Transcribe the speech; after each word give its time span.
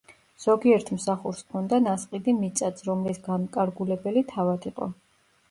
ზოგიერთ 0.43 0.87
მსახურს 0.95 1.43
ჰქონდა 1.45 1.79
ნასყიდი 1.89 2.35
მიწაც, 2.39 2.83
რომლის 2.89 3.21
განმკარგულებელი 3.29 4.27
თავად 4.35 4.69
იყო. 4.73 4.91